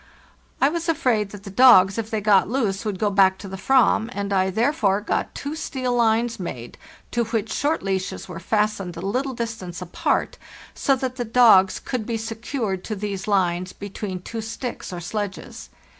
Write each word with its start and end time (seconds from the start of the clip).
I 0.59 0.67
was 0.69 0.89
afraid 0.89 1.29
that 1.29 1.43
the 1.43 1.51
dogs, 1.51 1.99
if 1.99 2.09
they 2.09 2.21
got 2.21 2.49
loose, 2.49 2.85
would 2.85 2.97
go 2.97 3.11
back 3.11 3.37
to 3.37 3.47
the 3.47 3.55
"vam, 3.55 4.09
and 4.13 4.33
I 4.33 4.49
therefore 4.49 4.99
got 4.99 5.35
two 5.35 5.55
steel 5.55 5.93
lines 5.93 6.39
made, 6.39 6.79
to 7.11 7.25
which 7.25 7.51
short 7.53 7.83
leashes 7.83 8.27
were 8.27 8.39
fastened 8.39 8.97
a 8.97 9.01
little 9.01 9.35
distance 9.35 9.79
apart, 9.79 10.39
so 10.73 10.95
that 10.95 11.17
the 11.17 11.23
dogs 11.23 11.79
could 11.79 12.07
be 12.07 12.17
secured 12.17 12.83
to 12.85 12.95
these 12.95 13.27
lines 13.27 13.73
between 13.73 14.23
two 14.23 14.41
sticks 14.41 14.91
or 14.91 15.01
sledges. 15.01 15.69